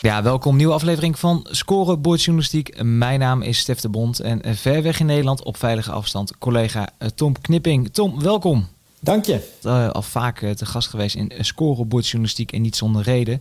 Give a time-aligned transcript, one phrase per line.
[0.00, 0.56] Ja, welkom.
[0.56, 2.82] Nieuwe aflevering van Scorebordjournalistiek.
[2.82, 6.88] Mijn naam is Stef de Bond en ver weg in Nederland op veilige afstand collega
[7.14, 7.88] Tom Knipping.
[7.92, 8.66] Tom, welkom.
[9.00, 9.48] Dank je.
[9.62, 13.40] Uh, al vaak te gast geweest in Scorebordjournalistiek en niet zonder reden.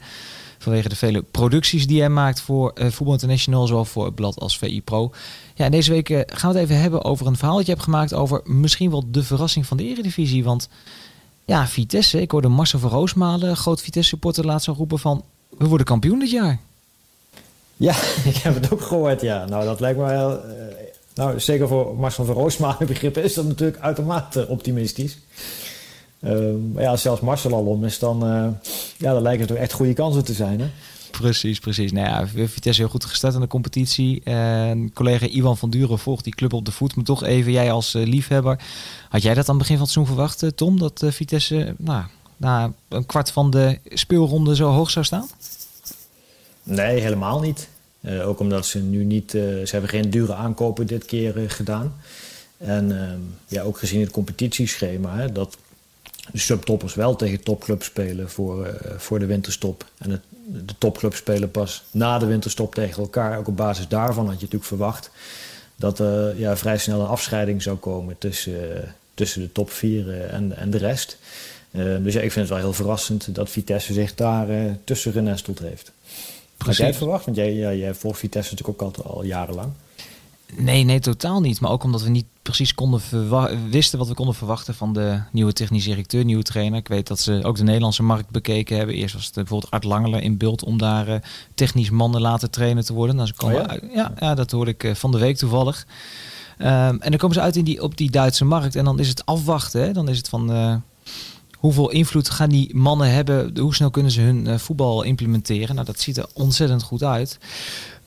[0.57, 4.39] Vanwege de vele producties die hij maakt voor uh, Voetbal International, zowel voor het blad
[4.39, 5.11] als VI Pro.
[5.55, 7.83] Ja, deze week uh, gaan we het even hebben over een verhaal dat je hebt
[7.83, 10.43] gemaakt over misschien wel de verrassing van de Eredivisie.
[10.43, 10.69] Want
[11.45, 15.23] ja, Vitesse, ik hoorde Marcel van Roosmalen, groot Vitesse supporter, laatst zo roepen van
[15.57, 16.59] we worden kampioen dit jaar.
[17.77, 17.95] Ja,
[18.31, 19.45] ik heb het ook gehoord, ja.
[19.45, 20.31] Nou, dat lijkt me heel...
[20.31, 20.41] Uh,
[21.13, 25.17] nou, zeker voor Marcel van Roosmalen begrippen is dat natuurlijk uitermate optimistisch.
[26.19, 26.31] Uh,
[26.73, 28.47] maar ja, als zelfs Marcel al om is, dan, uh,
[28.97, 30.67] ja, dan lijken het toch echt goede kansen te zijn, hè?
[31.11, 31.91] Precies, precies.
[31.91, 34.23] Nou ja, Vitesse heel goed gestart in de competitie.
[34.23, 36.95] En collega Iwan van Duren volgt die club op de voet.
[36.95, 38.59] Maar toch even, jij als liefhebber.
[39.09, 40.79] Had jij dat aan het begin van het seizoen verwacht, Tom?
[40.79, 42.03] Dat Vitesse nou,
[42.37, 45.29] na een kwart van de speelronde zo hoog zou staan?
[46.63, 47.67] Nee, helemaal niet.
[48.01, 51.49] Uh, ook omdat ze nu niet, uh, ze hebben geen dure aankopen dit keer uh,
[51.49, 51.93] gedaan.
[52.57, 55.57] En ehm, ja, ook gezien het competitieschema, hè, dat
[56.31, 59.85] de subtoppers wel tegen topclubs spelen voor, voor de winterstop.
[59.97, 63.37] En de topclubs spelen pas na de winterstop tegen elkaar.
[63.37, 65.11] Ook op basis daarvan had je natuurlijk verwacht
[65.75, 70.57] dat er ja, vrij snel een afscheiding zou komen tussen, tussen de top vier en,
[70.57, 71.17] en de rest.
[71.71, 75.11] Ehm, dus ja, ik vind het wel heel verrassend dat Vitesse zich daar uh, tussen
[75.11, 75.91] genesteld heeft.
[76.03, 76.65] Precies.
[76.65, 77.25] Had jij het verwacht?
[77.25, 79.71] Want jij, ja, jij volgt Vitesse natuurlijk ook al, al jarenlang.
[80.55, 81.59] Nee, nee, totaal niet.
[81.59, 83.01] Maar ook omdat we niet precies konden
[83.69, 86.79] wisten wat we konden verwachten van de nieuwe technisch directeur, nieuwe trainer.
[86.79, 88.95] Ik weet dat ze ook de Nederlandse markt bekeken hebben.
[88.95, 91.15] Eerst was het bijvoorbeeld Art Langelen in beeld om daar uh,
[91.53, 93.15] technisch mannen laten trainen te worden.
[93.15, 93.89] Nou, ze komen oh ja?
[93.93, 94.13] ja?
[94.19, 95.87] ja, dat hoorde ik uh, van de week toevallig.
[96.59, 98.75] Um, en dan komen ze uit in die, op die Duitse markt.
[98.75, 99.81] En dan is het afwachten.
[99.81, 99.91] Hè?
[99.91, 100.75] Dan is het van uh,
[101.57, 103.57] hoeveel invloed gaan die mannen hebben?
[103.59, 105.75] Hoe snel kunnen ze hun uh, voetbal implementeren?
[105.75, 107.37] Nou, dat ziet er ontzettend goed uit.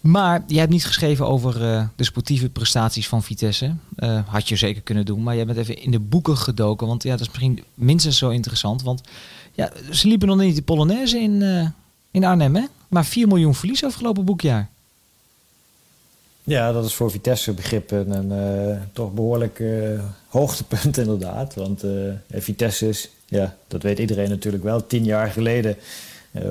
[0.01, 3.75] Maar jij hebt niet geschreven over uh, de sportieve prestaties van Vitesse.
[3.97, 5.23] Uh, had je zeker kunnen doen.
[5.23, 6.87] Maar jij bent even in de boeken gedoken.
[6.87, 8.83] Want ja, dat is misschien minstens zo interessant.
[8.83, 9.01] Want
[9.53, 11.43] ja, ze liepen nog niet de Polonaise in,
[12.11, 12.65] in Arnhem, hè?
[12.89, 14.69] Maar 4 miljoen verlies afgelopen boekjaar.
[16.43, 19.63] Ja, dat is voor Vitesse begrippen een toch behoorlijk
[20.29, 21.55] hoogtepunt inderdaad.
[21.55, 21.85] Want
[22.31, 25.77] Vitesse is, ja, dat weet iedereen natuurlijk wel, tien jaar geleden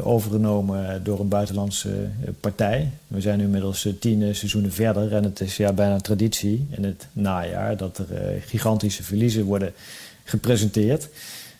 [0.03, 2.09] overgenomen door een buitenlandse
[2.39, 2.89] partij.
[3.07, 7.07] We zijn nu inmiddels tien seizoenen verder en het is ja, bijna traditie in het
[7.11, 9.73] najaar dat er gigantische verliezen worden
[10.23, 11.09] gepresenteerd.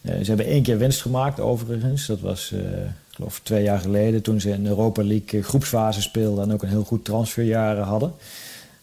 [0.02, 2.54] ze hebben één keer winst gemaakt overigens, dat was
[3.20, 6.84] geloof twee jaar geleden, toen ze in Europa League groepsfase speelden en ook een heel
[6.84, 8.14] goed transferjaar hadden.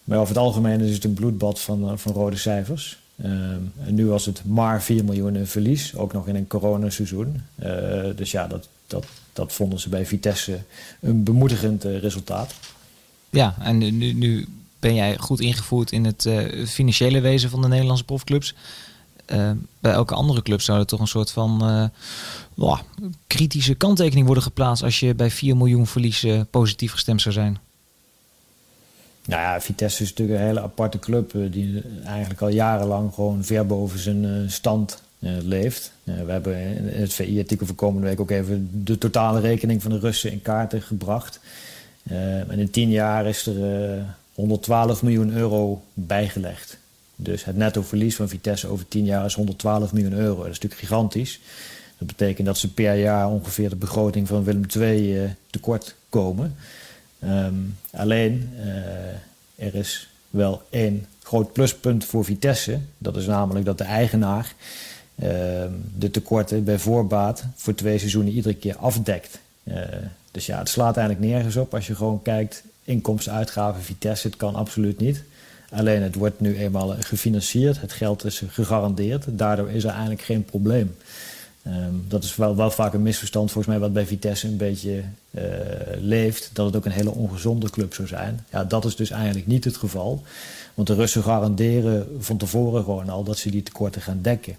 [0.05, 2.99] Maar over het algemeen is het een bloedbad van, eh, van rode cijfers.
[3.25, 7.43] Um, en nu was het maar 4 miljoen verlies, ook nog in een coronaseizoen.
[7.63, 7.67] Uh,
[8.17, 10.59] dus ja, dat, dat, dat vonden ze bij Vitesse
[11.01, 12.55] een bemoedigend uh, resultaat.
[13.31, 14.47] Ja, en nu, nu
[14.79, 18.55] ben jij goed ingevoerd in het uh, financiële wezen van de Nederlandse profclubs.
[19.81, 21.91] bij elke andere club zou er toch een soort van
[23.27, 27.59] kritische kanttekening worden geplaatst als je bij 4 miljoen verlies positief gestemd zou zijn.
[29.27, 33.45] Nou ja, Vitesse is natuurlijk een hele aparte club eh, die eigenlijk al jarenlang gewoon
[33.45, 35.93] ver boven zijn eh, stand uh, leeft.
[36.03, 39.99] We hebben in het VI-artikel van komende week ook even de totale rekening van de
[39.99, 41.41] Russen in kaarten gebracht.
[42.49, 44.05] En in tien jaar is er
[44.35, 46.79] 112 miljoen euro bijgelegd.
[47.17, 50.37] Dus het netto verlies van Vitesse over tien jaar is 112 miljoen euro.
[50.37, 51.41] Dat is natuurlijk gigantisch.
[51.99, 56.55] Dat betekent dat ze per jaar ongeveer de begroting van Willem II tekort komen.
[57.27, 62.79] Um, alleen, uh, er is wel één groot pluspunt voor Vitesse.
[62.99, 64.55] Dat is namelijk dat de eigenaar
[65.15, 65.29] uh,
[65.99, 69.39] de tekorten bij voorbaat voor twee seizoenen iedere keer afdekt.
[69.65, 69.79] Uh,
[70.31, 74.37] dus ja, het slaat eigenlijk nergens op als je gewoon kijkt, inkomsten, uitgaven, Vitesse, het
[74.37, 75.23] kan absoluut niet.
[75.71, 79.25] Alleen het wordt nu eenmaal gefinancierd, het geld is gegarandeerd.
[79.29, 80.97] Daardoor is er eigenlijk geen probleem.
[81.67, 85.03] Um, dat is wel, wel vaak een misverstand volgens mij wat bij Vitesse een beetje
[85.31, 85.43] uh,
[86.01, 86.51] leeft.
[86.53, 88.47] Dat het ook een hele ongezonde club zou zijn.
[88.51, 90.23] Ja, dat is dus eigenlijk niet het geval.
[90.75, 94.57] Want de Russen garanderen van tevoren gewoon al dat ze die tekorten gaan dekken.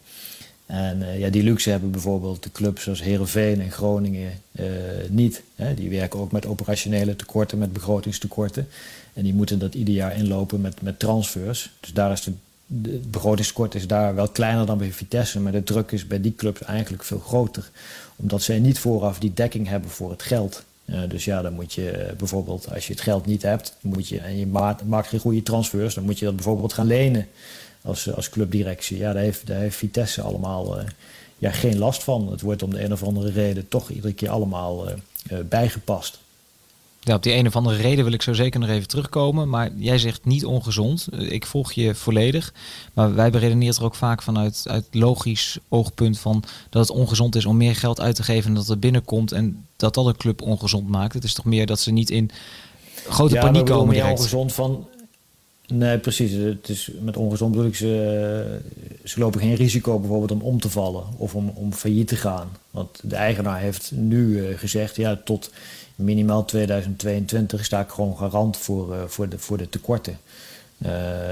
[0.65, 4.31] En ja, die luxe hebben bijvoorbeeld de clubs zoals Herenveen en Groningen
[5.09, 5.41] niet.
[5.55, 5.73] Hè.
[5.73, 8.67] Die werken ook met operationele tekorten, met begrotingstekorten.
[9.13, 11.71] En die moeten dat ieder jaar inlopen met, met transfers.
[11.79, 12.31] Dus daar is de,
[12.67, 15.39] de begrotingstekort is daar wel kleiner dan bij Vitesse.
[15.39, 17.69] Maar de druk is bij die clubs eigenlijk veel groter.
[18.15, 20.63] Omdat zij niet vooraf die dekking hebben voor het geld.
[20.85, 24.07] Uh, dus ja, dan moet je uh, bijvoorbeeld, als je het geld niet hebt moet
[24.07, 27.27] je, en je maakt, geen goede transfers, dan moet je dat bijvoorbeeld gaan lenen
[27.81, 28.97] als, als clubdirectie.
[28.97, 30.77] Ja, daar heeft, daar heeft Vitesse allemaal
[31.37, 32.31] ja, geen last van.
[32.31, 34.87] Het wordt om de een of andere reden toch iedere keer allemaal
[35.49, 36.19] bijgepast.
[37.15, 39.49] Op die een of andere reden wil ik zo zeker nog even terugkomen.
[39.49, 41.07] Maar jij zegt niet ongezond.
[41.17, 42.53] Ik volg je volledig.
[42.93, 47.45] Maar wij beredeneren er ook vaak vanuit uit logisch oogpunt van dat het ongezond is
[47.45, 49.31] om meer geld uit te geven dan dat er binnenkomt.
[49.31, 51.13] En dat dat een club ongezond maakt.
[51.13, 52.29] Het is toch meer dat ze niet in
[53.09, 53.95] grote ja, paniek komen.
[53.95, 54.87] Ja, ongezond van.
[55.73, 56.31] Nee, precies.
[56.31, 58.59] Het is, met ongezond bedoel ik ze,
[59.15, 62.49] lopen geen risico bijvoorbeeld om om te vallen of om, om failliet te gaan.
[62.71, 65.51] Want de eigenaar heeft nu uh, gezegd, ja, tot
[65.95, 70.17] minimaal 2022 sta ik gewoon garant voor, uh, voor, de, voor de tekorten.
[70.77, 70.91] Uh,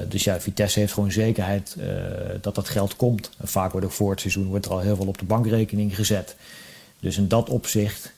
[0.09, 1.77] dus ja, Vitesse heeft gewoon zekerheid
[2.41, 3.29] dat dat geld komt.
[3.38, 5.95] En vaak wordt ook voor het seizoen wordt er al heel veel op de bankrekening
[5.95, 6.35] gezet.
[6.99, 8.13] Dus in dat opzicht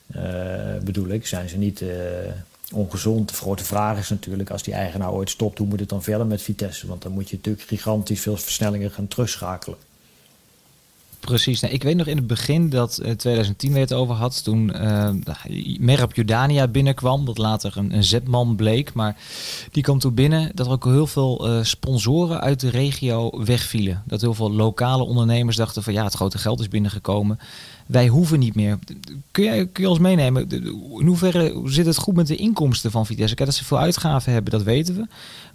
[0.84, 1.82] bedoel ik, zijn ze niet
[2.72, 3.28] ongezond.
[3.28, 6.26] De grote vraag is natuurlijk, als die eigenaar ooit stopt, hoe moet het dan verder
[6.26, 6.86] met Vitesse?
[6.86, 9.78] Want dan moet je natuurlijk gigantisch veel versnellingen gaan terugschakelen.
[11.20, 11.60] Precies.
[11.60, 14.44] Nou, ik weet nog in het begin dat uh, 2010 werd het over had.
[14.44, 15.10] Toen uh,
[15.78, 17.24] Merab Jordania binnenkwam.
[17.24, 18.92] Dat later een, een zetman bleek.
[18.92, 19.16] Maar
[19.72, 24.02] die kwam toen binnen dat er ook heel veel uh, sponsoren uit de regio wegvielen.
[24.06, 27.38] Dat heel veel lokale ondernemers dachten van ja, het grote geld is binnengekomen.
[27.88, 28.78] Wij hoeven niet meer.
[29.30, 30.48] Kun je, kun je ons meenemen?
[30.98, 33.34] In hoeverre zit het goed met de inkomsten van Vitesse?
[33.34, 35.06] Kijk, dat ze veel uitgaven hebben, dat weten we.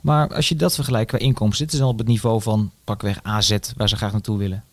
[0.02, 3.20] Maar als je dat vergelijkt qua inkomsten, zitten ze dan op het niveau van pakweg
[3.24, 4.64] AZ, waar ze graag naartoe willen.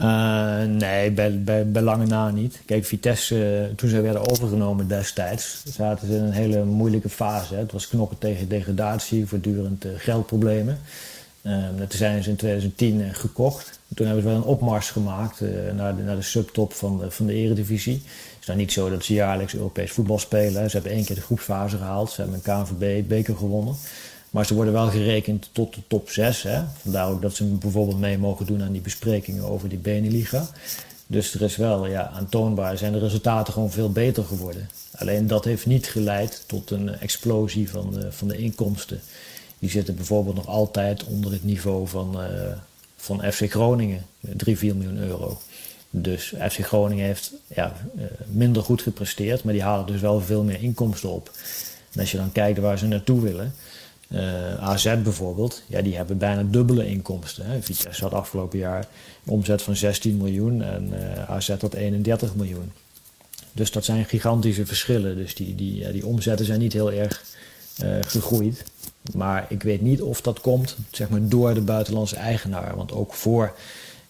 [0.00, 2.60] Uh, nee, bij, bij, lange na niet.
[2.66, 7.54] Kijk, Vitesse, uh, toen ze werden overgenomen destijds, zaten ze in een hele moeilijke fase.
[7.54, 7.60] Hè.
[7.60, 10.78] Het was knokken tegen degradatie, voortdurend uh, geldproblemen.
[11.42, 13.80] Toen zijn ze in 2010 gekocht.
[13.94, 15.40] Toen hebben ze wel een opmars gemaakt
[15.74, 17.94] naar, de, naar de subtop van de, van de eredivisie.
[17.94, 20.70] Het is nou niet zo dat ze jaarlijks Europees voetbal spelen.
[20.70, 22.10] Ze hebben één keer de groepsfase gehaald.
[22.10, 23.76] Ze hebben een KNVB-beker gewonnen.
[24.30, 26.42] Maar ze worden wel gerekend tot de top 6.
[26.42, 26.62] Hè?
[26.82, 30.46] Vandaar ook dat ze bijvoorbeeld mee mogen doen aan die besprekingen over die Beneliga.
[31.06, 34.68] Dus er is wel, ja, aantoonbaar zijn de resultaten gewoon veel beter geworden.
[34.94, 39.00] Alleen dat heeft niet geleid tot een explosie van van de inkomsten.
[39.60, 42.30] Die zitten bijvoorbeeld nog altijd onder het niveau van, uh,
[42.96, 45.38] van FC Groningen, 3, 4 miljoen euro.
[45.90, 50.42] Dus FC Groningen heeft ja, uh, minder goed gepresteerd, maar die halen dus wel veel
[50.42, 51.30] meer inkomsten op.
[51.92, 53.54] En als je dan kijkt waar ze naartoe willen,
[54.08, 57.46] eh, AZ bijvoorbeeld, ja, die hebben bijna dubbele inkomsten.
[57.46, 57.62] Hè.
[57.62, 58.86] Vitesse had afgelopen jaar
[59.24, 62.72] een omzet van 16 miljoen en eh, AZ had 31 miljoen.
[63.52, 65.16] Dus dat zijn gigantische verschillen.
[65.16, 67.24] Dus die, die, die omzetten zijn niet heel erg
[68.06, 68.64] gegroeid.
[69.14, 72.76] Maar ik weet niet of dat komt zeg maar, door de buitenlandse eigenaar.
[72.76, 73.56] Want ook voor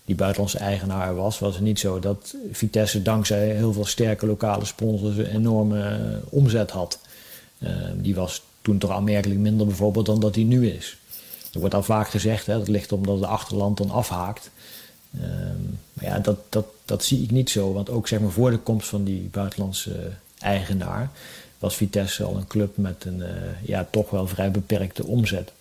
[0.04, 4.64] die buitenlandse eigenaar was, was het niet zo dat Vitesse dankzij heel veel sterke lokale
[4.64, 5.98] sponsors een enorme
[6.28, 6.98] omzet had.
[7.94, 10.96] die was toen toch aanmerkelijk minder bijvoorbeeld dan dat hij nu is.
[11.52, 14.50] Er wordt al vaak gezegd, hè, dat ligt omdat het achterland dan afhaakt.
[15.14, 17.72] Um, maar ja, dat, dat, dat zie ik niet zo.
[17.72, 21.10] Want ook zeg maar, voor de komst van die buitenlandse eigenaar
[21.60, 23.26] was Vitesse al een club met een uh,
[23.62, 25.52] ja, toch wel vrij beperkte omzet.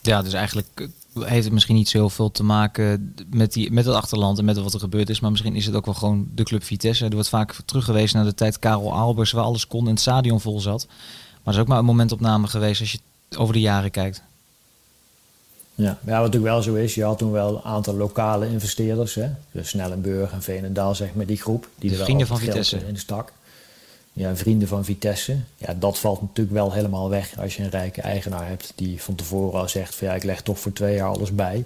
[0.00, 0.86] Ja, dus eigenlijk eh,
[1.22, 4.58] heeft het misschien niet zo veel te maken met, die, met het achterland en met
[4.58, 5.20] wat er gebeurd is.
[5.20, 7.04] Maar misschien is het ook wel gewoon de club Vitesse.
[7.04, 10.40] Er wordt vaak teruggewezen naar de tijd Karel Albers, waar alles kon en het stadion
[10.40, 10.86] vol zat.
[10.86, 12.98] Maar het is ook maar een momentopname geweest als je
[13.36, 14.22] over de jaren kijkt.
[15.74, 19.14] Ja, ja, wat natuurlijk wel zo is, je had toen wel een aantal lokale investeerders.
[19.14, 19.28] Hè?
[19.50, 21.68] Dus Snellenburg en Veenendaal, zeg maar, die groep.
[21.78, 22.76] Die de vrienden van Vitesse.
[22.86, 23.32] In de stak.
[24.18, 25.36] Ja, vrienden van Vitesse.
[25.56, 29.14] Ja, dat valt natuurlijk wel helemaal weg als je een rijke eigenaar hebt die van
[29.14, 31.64] tevoren al zegt van ja, ik leg toch voor twee jaar alles bij.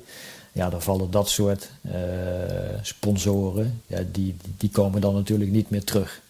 [0.53, 1.93] Ja, dan vallen dat soort uh,
[2.83, 6.21] sponsoren, ja, die, die komen dan natuurlijk niet meer terug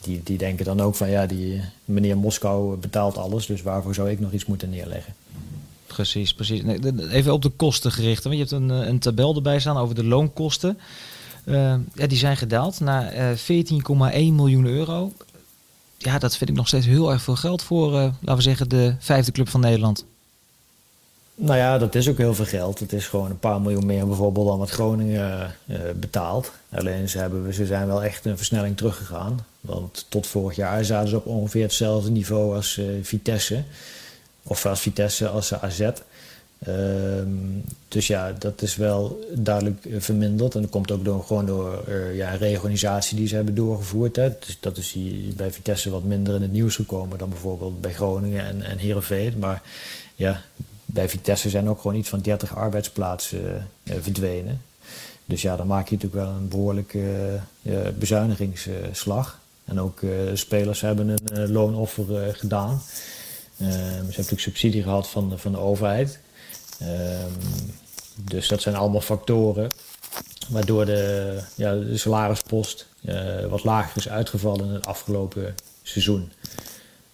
[0.00, 4.10] die, die denken dan ook van ja, die meneer Moskou betaalt alles, dus waarvoor zou
[4.10, 5.14] ik nog iets moeten neerleggen?
[5.86, 6.62] Precies, precies.
[7.10, 8.24] Even op de kosten gericht.
[8.24, 10.78] Want je hebt een, eh, een tabel erbij staan over de loonkosten.
[11.44, 15.12] Uh, ja, die zijn gedaald naar uh, eh, 14,1 miljoen euro.
[15.98, 18.68] Ja, dat vind ik nog steeds heel erg veel geld voor, uh, laten we zeggen,
[18.68, 20.04] de vijfde club van Nederland.
[21.34, 22.78] Nou ja, dat is ook heel veel geld.
[22.78, 26.52] Het is gewoon een paar miljoen meer bijvoorbeeld dan wat Groningen uh, betaalt.
[26.70, 29.46] Alleen ze, hebben, ze zijn wel echt een versnelling teruggegaan.
[29.60, 33.62] Want tot vorig jaar zaten ze op ongeveer hetzelfde niveau als Vitesse.
[34.42, 35.88] Of als Vitesse als AZ.
[36.58, 37.28] Ehm,
[37.88, 40.54] dus ja, dat is wel duidelijk verminderd.
[40.54, 44.16] En dat komt ook door, gewoon door uh, ja, een reorganisatie die ze hebben doorgevoerd.
[44.16, 44.28] Hè.
[44.28, 44.96] Dus dat is
[45.36, 49.38] bij Vitesse wat minder in het nieuws gekomen dan bijvoorbeeld bij Groningen en, en.
[49.38, 49.62] Maar
[50.14, 50.42] ja,
[50.84, 54.60] bij Vitesse zijn ook gewoon iets van 30 arbeidsplaatsen uh, verdwenen.
[55.24, 57.40] Dus ja, dan maak je natuurlijk wel een behoorlijke
[57.98, 59.40] bezuinigingsslag.
[59.64, 60.00] En ook
[60.34, 62.82] spelers hebben een loonoffer gedaan.
[63.58, 66.18] Ehm, ze hebben natuurlijk subsidie gehad van van de overheid.
[66.78, 67.30] Ehm,
[68.14, 69.70] dus dat zijn allemaal factoren
[70.48, 76.32] waardoor de, ja, de salarispost uh, wat lager is uitgevallen in het afgelopen seizoen.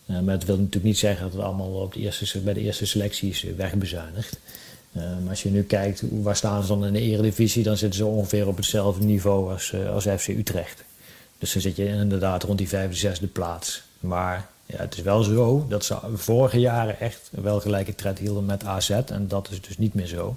[0.07, 2.61] Uh, maar dat wil natuurlijk niet zeggen dat het allemaal op de eerste, bij de
[2.61, 4.39] eerste selectie is wegbezuinigd.
[4.93, 8.07] Maar als je nu kijkt, waar staan ze dan in de eredivisie, dan zitten ze
[8.07, 10.85] ongeveer op hetzelfde niveau als, als FC Utrecht.
[11.39, 13.83] Dus dan zit je inderdaad rond die vijfde, zesde plaats.
[14.01, 18.45] Maar ja, het is wel zo dat ze vorige jaren echt wel gelijke tred hielden
[18.45, 18.91] met AZ.
[18.91, 20.37] En dat is dus niet meer zo.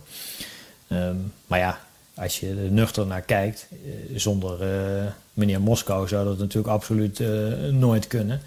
[0.87, 1.79] Um, maar ja,
[2.13, 7.19] als je er nuchter naar kijkt, eh, zonder uh, meneer Moskou zou dat natuurlijk absoluut
[7.19, 8.41] uh, nooit kunnen.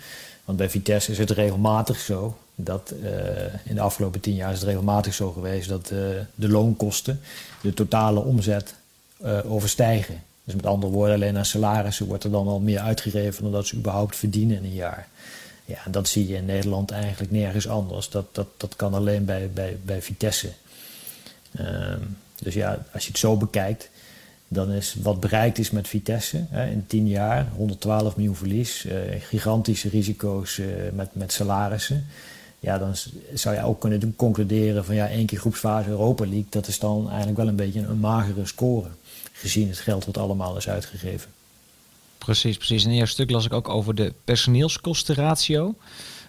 [0.44, 2.94] Want bij Vitesse is het regelmatig zo dat
[3.64, 5.86] in de afgelopen tien jaar is het regelmatig zo geweest dat
[6.34, 7.20] de loonkosten
[7.60, 8.74] de totale omzet
[9.44, 10.22] overstijgen.
[10.44, 13.66] Dus met andere woorden, alleen aan salarissen wordt er dan al meer uitgegeven dan dat
[13.66, 15.08] ze überhaupt verdienen in een jaar.
[15.70, 18.08] Ja, dat zie je in Nederland eigenlijk nergens anders.
[18.08, 20.48] Dat, dat, dat kan alleen bij, bij, bij Vitesse.
[21.60, 23.90] Um, dus ja, als je het zo bekijkt,
[24.48, 28.92] dan is wat bereikt is met Vitesse hè, in 10 jaar, 112 miljoen verlies, uh,
[29.18, 32.06] gigantische risico's uh, met, met salarissen.
[32.60, 32.94] Ja, dan
[33.34, 37.08] zou je ook kunnen concluderen van ja, één keer groepsfase Europa League, dat is dan
[37.08, 38.88] eigenlijk wel een beetje een magere score,
[39.32, 41.30] gezien het geld wat allemaal is uitgegeven.
[42.24, 42.84] Precies, precies.
[42.84, 45.74] In eerste stuk las ik ook over de personeelskostenratio.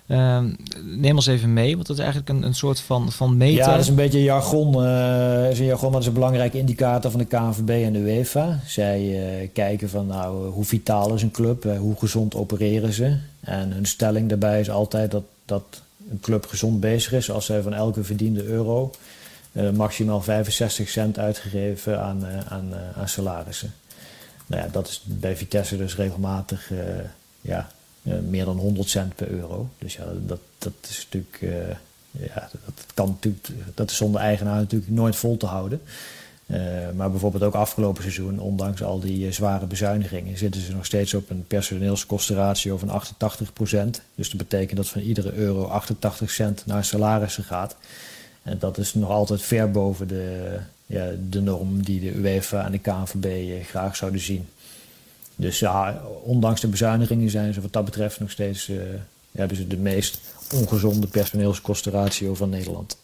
[0.07, 0.43] Uh,
[0.83, 3.57] neem ons even mee, want dat is eigenlijk een, een soort van, van meter.
[3.57, 4.83] Ja, dat is een beetje jargon.
[4.83, 7.99] Uh, is een jargon, maar dat is een belangrijke indicator van de KNVB en de
[7.99, 8.59] UEFA.
[8.65, 13.17] Zij uh, kijken van nou, hoe vitaal is een club, hoe gezond opereren ze.
[13.39, 17.61] En hun stelling daarbij is altijd dat, dat een club gezond bezig is als zij
[17.61, 18.91] van elke verdiende euro
[19.73, 23.73] maximaal 65 cent uitgegeven aan, aan, aan salarissen.
[24.51, 26.79] Nou ja, dat is bij Vitesse dus regelmatig uh,
[27.41, 27.71] ja,
[28.03, 29.69] uh, meer dan 100 cent per euro.
[29.77, 31.75] Dus ja, dat, dat is natuurlijk, uh,
[32.11, 35.81] ja, dat, kan natuurlijk, dat zonder eigenaar natuurlijk nooit vol te houden.
[36.95, 41.29] maar bijvoorbeeld ook afgelopen seizoen, ondanks al die zware bezuinigingen, zitten ze nog steeds op
[41.29, 43.01] een personeelskostenratio van
[43.97, 47.75] 88% Dus dat betekent dat van iedere euro 88 cent naar salarissen gaat.
[48.43, 50.59] En dat is nog altijd ver boven de,
[50.91, 54.47] ja, de norm die de UEFA en de KNVB eh, graag zouden zien.
[55.35, 58.81] Dus ja, ondanks de bezuinigingen zijn ze wat dat betreft nog steeds uh,
[59.31, 60.19] hebben ze de meest
[60.53, 62.97] ongezonde personeelskostenratio van Nederland.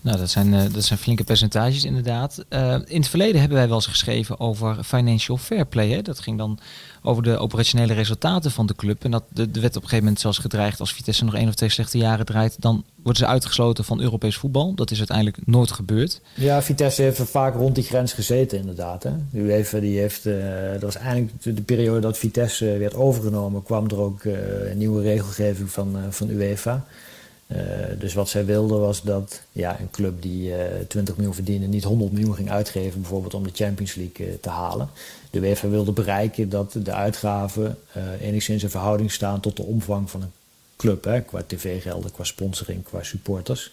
[0.00, 2.44] Nou, dat zijn, uh, dat zijn flinke percentages inderdaad.
[2.50, 5.88] Uh, in het verleden hebben wij wel eens geschreven over financial fair play.
[5.88, 6.02] Hè?
[6.02, 6.58] Dat ging dan
[7.02, 9.04] over de operationele resultaten van de club.
[9.04, 11.48] En dat de, de werd op een gegeven moment zelfs gedreigd als Vitesse nog één
[11.48, 14.74] of twee slechte jaren draait, dan worden ze uitgesloten van Europees voetbal.
[14.74, 16.20] Dat is uiteindelijk nooit gebeurd.
[16.34, 19.02] Ja, Vitesse heeft vaak rond die grens gezeten inderdaad.
[19.02, 19.10] Hè.
[19.30, 20.34] De UEFA die heeft, uh,
[20.72, 24.22] dat was eigenlijk de, de, periode dat Vitesse werd overgenomen, kwam er ook
[24.74, 26.84] nieuwe regelgeving van, van UEFA.
[27.46, 27.58] Uh,
[27.98, 30.56] dus wat zij wilden was dat ja, een club die uh,
[30.88, 34.48] 20 miljoen verdiende niet 100 miljoen ging uitgeven, bijvoorbeeld om de Champions League uh, te
[34.48, 34.88] halen.
[35.30, 37.78] De UEFA wilde bereiken dat de uitgaven
[38.20, 40.32] enigszins in verhouding staan tot de omvang van een
[40.76, 41.04] club.
[41.04, 43.72] Hè, qua tv-gelden, qua sponsoring, qua supporters.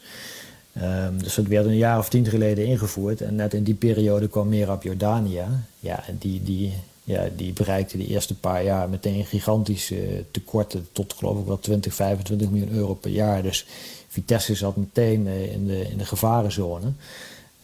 [0.82, 3.22] Um, dus dat werd een jaar of tien geleden ingevoerd.
[3.22, 5.48] En net in die periode kwam Merab Jordania.
[5.80, 6.74] Ja, die, die,
[7.04, 10.88] ja, die bereikte de eerste paar jaar meteen gigantische tekorten.
[10.92, 13.44] Tot geloof ik wel 20, 25 miljoen euro per jaar.
[13.44, 13.66] Dus
[14.08, 16.92] Vitesse zat meteen in de, in de gevarenzone.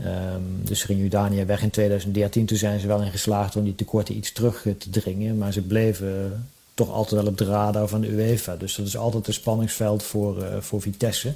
[0.02, 2.46] Um, dus ging Jordania weg in 2013.
[2.46, 5.38] Toen zijn ze wel in geslaagd om die tekorten iets terug te dringen.
[5.38, 8.56] Maar ze bleven toch altijd wel op de radar van de UEFA.
[8.56, 11.34] Dus dat is altijd een spanningsveld voor, voor Vitesse.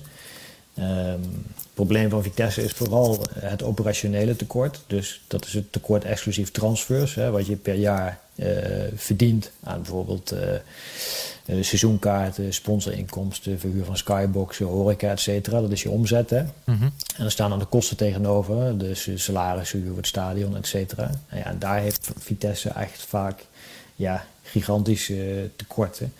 [0.79, 4.81] Um, het probleem van Vitesse is vooral het operationele tekort.
[4.87, 7.15] Dus dat is het tekort exclusief transfers.
[7.15, 8.47] Hè, wat je per jaar uh,
[8.95, 15.61] verdient aan bijvoorbeeld uh, seizoenkaarten, sponsorinkomsten, verhuur van skyboxen, horeca, et cetera.
[15.61, 16.29] Dat is je omzet.
[16.29, 16.41] Hè?
[16.41, 16.93] Mm -hmm.
[17.17, 18.77] En er staan dan de kosten tegenover.
[18.77, 21.09] Dus salarissen, huur voor het stadion, et cetera.
[21.27, 23.45] En ja, daar heeft Vitesse echt vaak
[23.95, 26.13] ja, gigantische tekorten.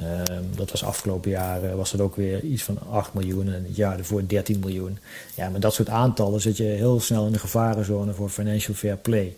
[0.00, 3.76] Um, dat was afgelopen jaar was het ook weer iets van 8 miljoen en het
[3.76, 4.98] jaar ervoor 13 miljoen.
[5.34, 8.96] Ja, met dat soort aantallen zit je heel snel in de gevarenzone voor financial fair
[8.96, 9.36] play.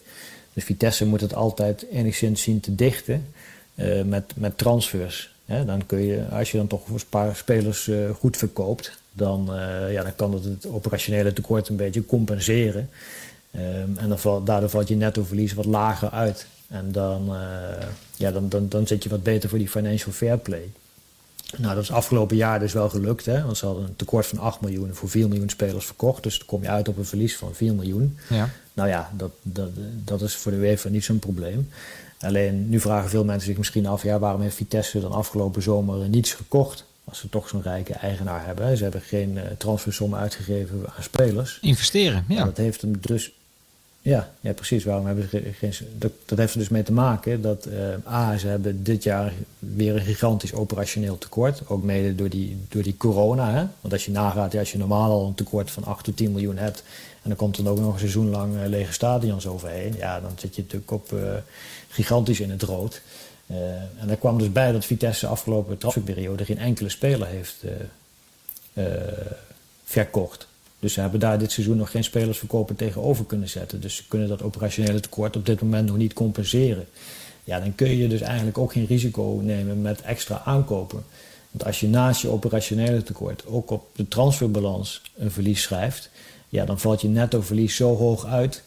[0.52, 3.26] Dus Vitesse moet het altijd enigszins zien te dichten
[3.74, 5.34] uh, met, met transfers.
[5.46, 9.50] dan kun je, als je dan toch een paar spelers uh, goed verkoopt, dan,
[9.90, 12.88] ja, dan kan dat het operationele tekort een beetje compenseren.
[13.50, 16.46] Ehm, en daardoor valt je nettoverlies wat lager uit.
[16.68, 17.36] En dan,
[18.16, 20.70] ja, dan, dan, dan zit je wat beter voor die financial fair play.
[21.56, 23.26] Nou, dat is afgelopen jaar dus wel gelukt.
[23.26, 23.42] Hè?
[23.42, 26.22] Want ze hadden een tekort van 8 miljoen voor 4 miljoen spelers verkocht.
[26.22, 28.18] Dus dan kom je uit op een verlies van 4 miljoen.
[28.28, 28.50] Ja.
[28.72, 29.70] Nou ja, dat, dat,
[30.04, 31.68] dat is voor de UEFA niet zo'n probleem.
[32.20, 34.02] Alleen nu vragen veel mensen zich misschien af...
[34.02, 36.84] Ja, waarom heeft Vitesse dan afgelopen zomer niets gekocht?
[37.04, 38.76] Als ze toch zo'n rijke eigenaar hebben.
[38.76, 41.58] Ze hebben geen uh, transfersommen uitgegeven aan spelers.
[41.60, 42.44] Investeren, ja.
[42.44, 43.32] dat heeft hem dus
[44.06, 44.84] ja, ja, precies.
[44.84, 45.72] Waarom hebben ze geen.
[45.98, 47.66] Dat, dat heeft er dus mee te maken dat.
[47.66, 51.62] Uh, A, ze hebben dit jaar weer een gigantisch operationeel tekort.
[51.68, 53.52] Ook mede door die, door die corona.
[53.52, 53.64] Hè?
[53.80, 56.32] Want als je nagaat, ja, als je normaal al een tekort van 8 tot 10
[56.32, 56.82] miljoen hebt.
[57.22, 59.94] en dan komt er ook nog een seizoen lang uh, lege stadions overheen.
[59.96, 61.20] ja, dan zit je natuurlijk op uh,
[61.88, 63.02] gigantisch in het rood.
[63.46, 67.64] en daar kwam dus bij dat Vitesse afgelopen transferperiode geen enkele speler heeft
[69.84, 70.46] verkocht.
[70.86, 73.80] Dus ze hebben daar dit seizoen nog geen spelersverkopen tegenover kunnen zetten.
[73.80, 76.86] Dus ze kunnen dat operationele tekort op dit moment nog niet compenseren.
[77.44, 81.04] Ja, dan kun je dus eigenlijk ook geen risico nemen met extra aankopen.
[81.50, 86.10] Want als je naast je operationele tekort ook op de transferbalans een verlies schrijft,
[86.48, 88.62] ja, dan valt je netto verlies zo hoog uit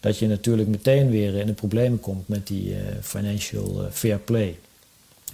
[0.00, 4.18] dat je natuurlijk meteen weer in de problemen komt met die uh, financial uh, fair
[4.18, 4.58] play.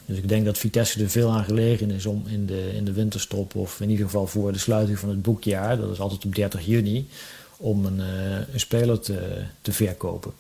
[0.07, 2.93] Dus ik denk dat Vitesse er veel aan gelegen is om in de, in de
[2.93, 6.35] winterstop, of in ieder geval voor de sluiting van het boekjaar, dat is altijd op
[6.35, 7.09] 30 juni,
[7.57, 10.33] om een, uh, een speler te, te verkopen.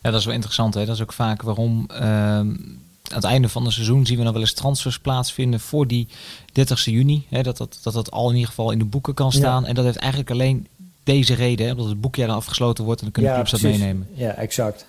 [0.00, 0.74] Ja, dat is wel interessant.
[0.74, 0.84] Hè?
[0.84, 4.32] Dat is ook vaak waarom uh, aan het einde van het seizoen zien we dan
[4.32, 6.08] wel eens transfers plaatsvinden voor die
[6.52, 7.26] 30 juni.
[7.28, 7.42] Hè?
[7.42, 9.66] Dat, dat, dat dat al in ieder geval in de boeken kan staan.
[9.66, 10.66] En dat heeft eigenlijk alleen
[11.04, 11.72] deze reden, hè?
[11.72, 14.08] omdat het boekjaar dan afgesloten wordt en dan kunnen ja, clubs dat meenemen.
[14.12, 14.86] Ja, exact.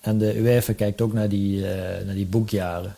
[0.00, 1.66] En de UEFA kijkt ook naar die, uh,
[2.04, 2.96] naar die boekjaren.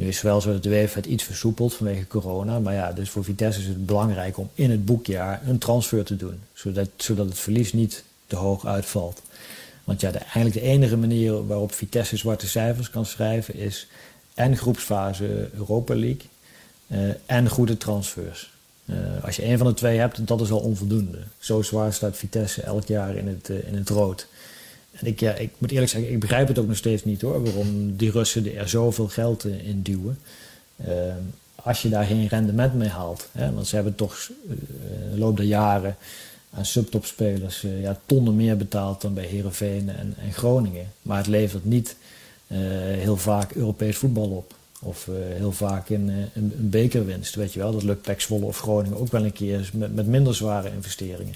[0.00, 2.58] Nu is het wel zo dat de UEFA het iets versoepeld vanwege corona.
[2.58, 6.16] Maar ja, dus voor Vitesse is het belangrijk om in het boekjaar een transfer te
[6.16, 6.40] doen.
[6.52, 9.22] Zodat, zodat het verlies niet te hoog uitvalt.
[9.84, 13.86] Want ja, de, eigenlijk de enige manier waarop Vitesse zwarte cijfers kan schrijven is
[14.34, 16.28] en groepsfase Europa League
[16.86, 18.50] uh, en goede transfers.
[18.84, 21.18] Uh, als je een van de twee hebt, dat is al onvoldoende.
[21.38, 24.26] Zo zwaar staat Vitesse elk jaar in het, uh, in het rood.
[25.02, 28.56] Ik, moet eerlijk zeggen, ik begrijp het ook nog steeds niet hoor, waarom die Russen
[28.56, 30.18] er zoveel geld in duwen.
[30.88, 31.14] Uh,
[31.54, 33.28] als je daar geen rendement mee haalt.
[33.32, 35.96] Hè, want ze hebben toch uh, in de loop der jaren
[36.50, 40.92] aan subtopspelers uh, ja, tonnen meer betaald dan bij Herenveen en, en, Groningen.
[41.02, 41.96] Maar het levert niet
[42.46, 44.54] uh, heel vaak Europees voetbal op.
[44.82, 47.72] Of heel vaak een, een, bekerwinst, weet je wel.
[47.72, 51.34] Dat lukt Pek Zwolle of Groningen ook wel een keer met, met minder zware investeringen.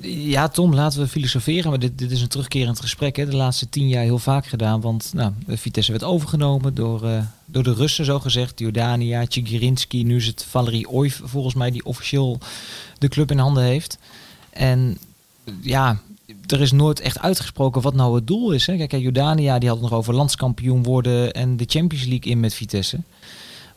[0.00, 1.70] Ja, Tom, laten we filosoferen.
[1.70, 3.16] Maar dit, dit is een terugkerend gesprek.
[3.16, 3.26] Hè.
[3.26, 4.80] De laatste tien jaar heel vaak gedaan.
[4.80, 8.58] Want nou, Vitesse werd overgenomen door, uh, door de Russen, zo gezegd.
[8.58, 10.04] Jordania, Tjigirinski.
[10.04, 12.38] Nu is het Valerie Oif, volgens mij, die officieel
[12.98, 13.98] de club in handen heeft.
[14.50, 14.98] En
[15.60, 16.00] ja,
[16.46, 18.66] er is nooit echt uitgesproken wat nou het doel is.
[18.66, 18.76] Hè.
[18.76, 22.54] Kijk, Jordania die had het nog over landskampioen worden en de Champions League in met
[22.54, 23.00] Vitesse.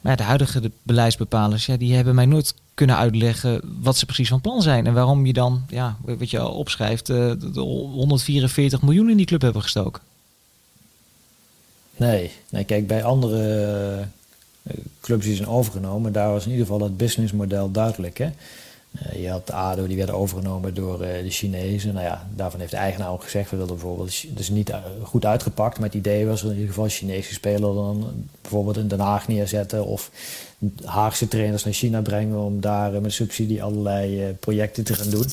[0.05, 4.41] Ja, de huidige beleidsbepalers, ja, die hebben mij nooit kunnen uitleggen wat ze precies van
[4.41, 4.87] plan zijn.
[4.87, 9.25] En waarom je dan, ja, wat je al opschrijft, uh, de 144 miljoen in die
[9.25, 10.01] club hebben gestoken.
[11.95, 14.07] Nee, nee kijk, bij andere
[14.63, 18.17] uh, clubs die zijn overgenomen, daar was in ieder geval het businessmodel duidelijk.
[18.17, 18.29] Hè?
[19.03, 21.93] Uh, je had ADO, die werd overgenomen door uh, de Chinezen.
[21.93, 24.71] Nou ja, daarvan heeft de eigenaar ook gezegd, we wilden bijvoorbeeld, dus niet
[25.03, 28.99] goed uitgepakt, maar het idee was in ieder geval Chinese speler dan bijvoorbeeld in Den
[28.99, 30.11] Haag neerzetten of
[30.83, 35.27] Haagse trainers naar China brengen om daar met subsidie allerlei projecten te gaan doen.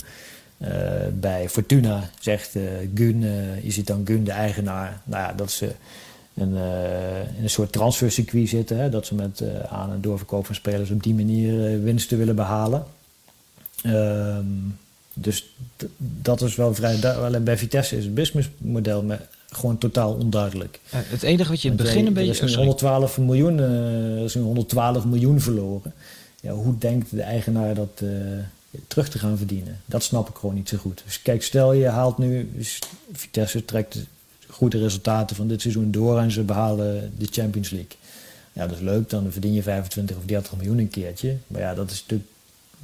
[1.21, 2.51] bij Fortuna zegt
[2.95, 3.21] Gun,
[3.63, 5.73] je ziet dan Gun, de eigenaar, nou ja, dat ze
[6.35, 6.57] in
[7.43, 8.79] een soort transfercircuit zitten.
[8.79, 12.85] Hè, dat ze met aan- en doorverkoop van spelers op die manier winsten willen behalen.
[13.87, 14.79] Um,
[15.15, 15.55] dus
[15.97, 17.29] dat is wel vrij duidelijk.
[17.29, 19.05] Alleen bij Vitesse is het businessmodel
[19.53, 20.81] gewoon totaal onduidelijk.
[20.91, 22.43] het enige wat je in het begin een beetje...
[22.43, 25.93] Er is 112 miljoen, uh, is 112 miljoen verloren.
[26.41, 28.11] Ja, hoe denkt de eigenaar dat uh,
[28.87, 29.81] terug te gaan verdienen?
[29.87, 31.03] Dat snap ik gewoon niet zo goed.
[31.05, 32.51] Dus kijk, stel je haalt nu...
[33.13, 33.99] Vitesse trekt
[34.49, 36.19] goede resultaten van dit seizoen door...
[36.19, 37.97] en ze behalen de Champions League.
[38.53, 39.11] Ja, dat is leuk.
[39.11, 41.37] Dan verdien je 25 of 30 miljoen een keertje.
[41.47, 42.29] Maar ja, dat is natuurlijk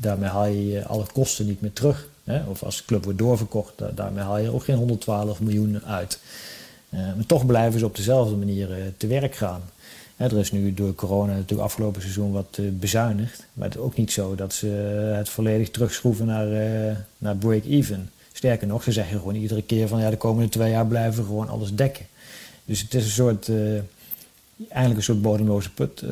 [0.00, 2.08] daarmee haal je alle kosten niet meer terug.
[2.24, 2.42] Hè?
[2.48, 6.18] Of als de club wordt doorverkocht, daarmee haal je ook geen 112 miljoen uit.
[6.90, 9.62] Uh, maar toch blijven ze op dezelfde manier uh, te werk gaan.
[10.16, 13.46] Hè, er is nu door corona natuurlijk afgelopen seizoen wat uh, bezuinigd.
[13.52, 14.66] Maar het is ook niet zo dat ze
[15.16, 16.46] het volledig terugschroeven naar,
[17.18, 18.10] naar break-even.
[18.32, 21.26] Sterker nog, ze zeggen gewoon iedere keer van ja, de komende twee jaar blijven we
[21.26, 22.06] gewoon alles dekken.
[22.64, 23.50] Dus het is een soort,
[24.58, 26.02] eigenlijk een soort bodemloze put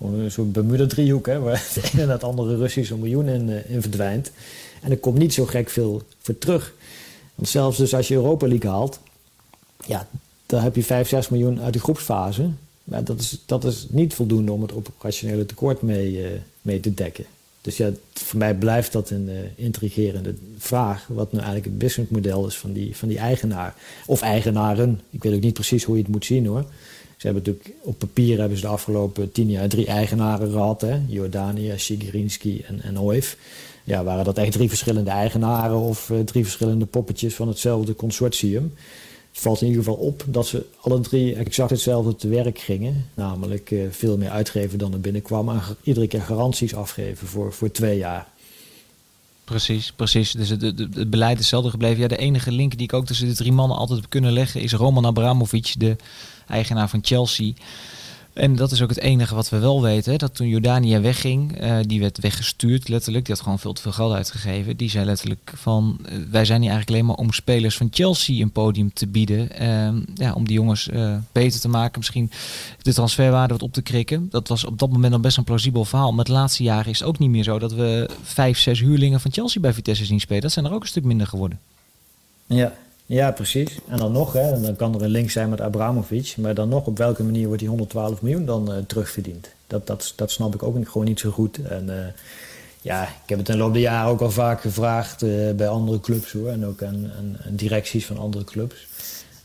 [0.00, 4.30] Een soort Bermuda-driehoek, waar het ene en het andere Russische miljoen in, in verdwijnt.
[4.82, 6.74] En er komt niet zo gek veel voor terug.
[7.34, 9.00] Want zelfs dus als je Europa League haalt,
[9.86, 10.08] ja,
[10.46, 12.50] dan heb je 5, 6 miljoen uit de groepsfase.
[12.84, 16.26] Maar dat is, dat is niet voldoende om het operationele tekort mee, uh,
[16.62, 17.24] mee te dekken.
[17.60, 21.06] Dus ja, voor mij blijft dat een uh, intrigerende vraag.
[21.06, 23.74] Wat nu eigenlijk het businessmodel is van die, van die eigenaar.
[24.06, 25.00] Of eigenaren.
[25.10, 26.64] Ik weet ook niet precies hoe je het moet zien hoor.
[27.18, 30.80] Ze hebben natuurlijk op papier hebben ze de afgelopen tien jaar drie eigenaren gehad.
[30.80, 31.00] Hè?
[31.06, 33.22] Jordania, Sigirinski en, en.
[33.84, 38.74] Ja, waren dat echt drie verschillende eigenaren of uh, drie verschillende poppetjes van hetzelfde consortium?
[39.30, 43.06] Het valt in ieder geval op dat ze alle drie exact hetzelfde te werk gingen.
[43.14, 45.48] Namelijk uh, veel meer uitgeven dan er binnenkwam.
[45.48, 48.26] En iedere keer garanties afgeven voor, voor twee jaar.
[49.48, 50.32] Precies, precies.
[50.32, 52.00] Dus het, beleid is hetzelfde gebleven.
[52.00, 54.60] Ja, de enige link die ik ook tussen de drie mannen altijd heb kunnen leggen
[54.60, 55.96] is Roman Abramovic, de
[56.46, 57.52] eigenaar van Chelsea.
[58.38, 60.18] En dat is ook het enige wat we wel weten.
[60.18, 63.24] Dat toen Jordania wegging, uh, die werd weggestuurd letterlijk.
[63.24, 64.76] Die had gewoon veel te veel geld uitgegeven.
[64.76, 68.42] Die zei letterlijk van, uh, wij zijn hier eigenlijk alleen maar om spelers van Chelsea
[68.42, 69.62] een podium te bieden.
[69.62, 71.98] Uh, ja, om die jongens eh, beter te maken.
[71.98, 72.30] Misschien
[72.82, 74.28] de transferwaarde wat op te krikken.
[74.30, 76.12] Dat was op dat moment dan best een plausibel verhaal.
[76.12, 79.20] Maar de laatste jaren is het ook niet meer zo dat we vijf, zes huurlingen
[79.20, 80.42] van Chelsea bij Vitesse zien spelen.
[80.42, 81.60] Dat zijn er ook een stuk minder geworden.
[82.46, 82.72] Ja,
[83.08, 83.78] ja, precies.
[83.86, 86.34] En dan nog, hè, dan kan er een link zijn met Abramovic.
[86.36, 89.48] Maar dan nog, op welke manier wordt die 112 miljoen dan uh, terugverdiend?
[89.66, 91.62] Dat, dat, dat snap ik ook gewoon niet zo goed.
[91.62, 91.94] En uh,
[92.80, 95.68] ja, ik heb het in de loop der jaren ook al vaak gevraagd uh, bij
[95.68, 96.48] andere clubs hoor.
[96.48, 97.12] En ook aan,
[97.50, 98.86] directies van andere clubs.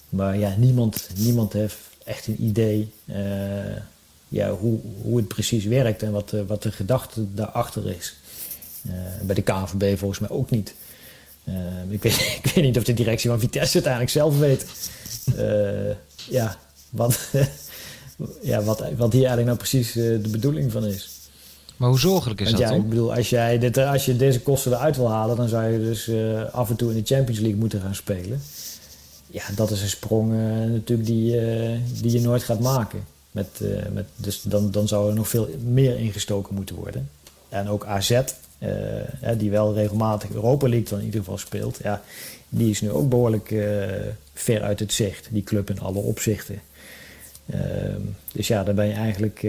[0.09, 2.91] Maar ja, niemand, niemand heeft echt een idee
[4.27, 8.15] ja, hoe, hoe het precies werkt en wat, wat de gedachte daarachter is.
[9.21, 10.73] bij de KNVB volgens mij ook niet.
[11.43, 11.55] Uh,
[11.89, 14.65] ik, weet, ik, weet, niet of de directie van Vitesse het eigenlijk zelf weet.
[15.37, 15.95] Uh,
[16.29, 16.57] ja,
[16.89, 17.19] wat,
[18.41, 21.09] ja wat, wat hier eigenlijk nou precies uh, de bedoeling van is.
[21.77, 22.83] Maar hoe zorgelijk is Want dat ja, dan?
[22.83, 25.79] Ik bedoel, als, jij dit, als je deze kosten eruit wil halen, dan zou je
[25.79, 26.11] dus
[26.51, 28.41] af en toe in de Champions League moeten gaan spelen.
[29.27, 30.33] Ja, dat is een sprong
[30.67, 31.39] natuurlijk die,
[32.01, 33.03] die je nooit gaat maken.
[33.31, 33.59] Met,
[33.91, 37.09] met, dus dan, dan zou er nog veel meer ingestoken moeten worden.
[37.49, 38.21] En ook AZ,
[39.37, 42.01] die wel regelmatig Europa League dan in ieder geval speelt, ja,
[42.49, 43.83] die is nu ook behoorlijk uh,
[44.33, 46.61] ver uit het zicht, die club in alle opzichten.
[47.45, 47.59] Uh,
[48.33, 49.47] dus ja, dan ben je eigenlijk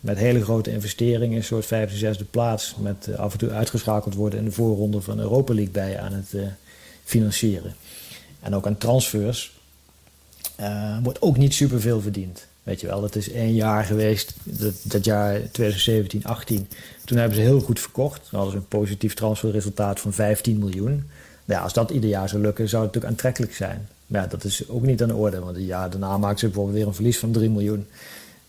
[0.00, 4.38] met hele grote investeringen, een soort vijfde, zesde plaats, met af en toe uitgeschakeld worden
[4.38, 6.34] in de voorronde van Europa League bij aan het
[7.04, 7.74] financieren.
[8.40, 9.52] En ook aan transfers
[11.02, 12.46] wordt ook niet superveel verdiend.
[12.64, 16.68] Weet je wel, dat is één jaar geweest, dat, dat jaar 2017, 18.
[17.04, 18.20] Toen hebben ze heel goed verkocht.
[18.30, 21.10] Dan hadden ze een positief transferresultaat van 15 miljoen.
[21.44, 23.88] Ja, als dat ieder jaar zou lukken, zou het natuurlijk aantrekkelijk zijn.
[24.06, 25.40] Maar dat is ook niet aan de orde.
[25.40, 27.86] Want het jaar daarna maakten ze bijvoorbeeld weer een verlies van 3 miljoen.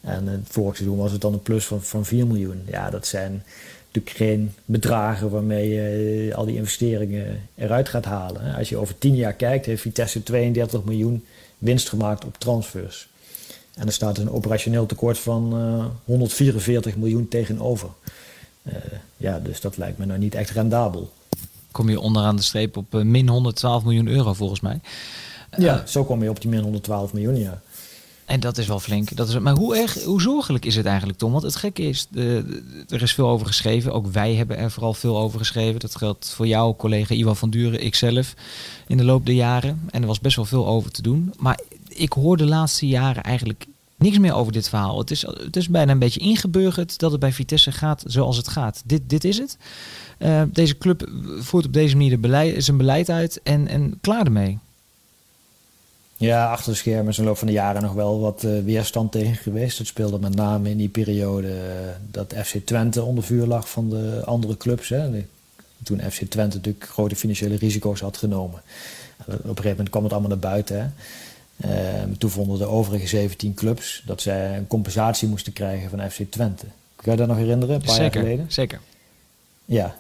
[0.01, 2.61] En het vorig seizoen was het dan een plus van, van 4 miljoen.
[2.65, 3.43] Ja, dat zijn
[3.85, 8.55] natuurlijk geen bedragen waarmee je al die investeringen eruit gaat halen.
[8.55, 11.25] Als je over 10 jaar kijkt, heeft Vitesse 32 miljoen
[11.57, 13.07] winst gemaakt op transfers.
[13.75, 17.89] En er staat een operationeel tekort van uh, 144 miljoen tegenover.
[18.63, 18.73] Uh,
[19.17, 21.11] ja, dus dat lijkt me nou niet echt rendabel.
[21.71, 24.79] Kom je onderaan de streep op uh, min 112 miljoen euro volgens mij.
[25.57, 27.61] Ja, zo kom je op die min 112 miljoen, ja.
[28.25, 29.15] En dat is wel flink.
[29.15, 31.31] Dat is, maar hoe, erg, hoe zorgelijk is het eigenlijk, Tom?
[31.31, 33.93] Want het gekke is, de, er is veel over geschreven.
[33.93, 35.79] Ook wij hebben er vooral veel over geschreven.
[35.79, 38.33] Dat geldt voor jou, collega Iwan van Duren, ikzelf,
[38.87, 39.81] in de loop der jaren.
[39.89, 41.33] En er was best wel veel over te doen.
[41.37, 41.59] Maar
[41.95, 44.99] ik hoor de laatste jaren eigenlijk niks meer over dit verhaal.
[44.99, 48.47] Het is, het is bijna een beetje ingeburgerd dat het bij Vitesse gaat zoals het
[48.47, 48.81] gaat.
[48.85, 49.57] Dit, dit is het.
[50.19, 54.25] Uh, deze club voert op deze manier de beleid, zijn beleid uit en, en klaar
[54.25, 54.57] ermee.
[56.17, 58.63] Ja, achter de schermen is in de loop van de jaren nog wel wat uh,
[58.63, 59.77] weerstand tegen geweest.
[59.77, 61.55] Het speelde met name in die periode uh,
[62.11, 64.89] dat FC Twente onder vuur lag van de andere clubs.
[64.89, 65.25] Hè.
[65.83, 68.61] Toen FC Twente natuurlijk grote financiële risico's had genomen.
[69.25, 70.81] op een gegeven moment kwam het allemaal naar buiten.
[70.81, 70.87] Hè.
[71.65, 71.71] Uh,
[72.17, 76.65] toen vonden de overige 17 clubs dat zij een compensatie moesten krijgen van FC Twente.
[76.95, 78.45] Kun je dat nog herinneren, een paar zeker, jaar geleden?
[78.51, 78.79] Zeker.
[79.65, 79.95] Ja,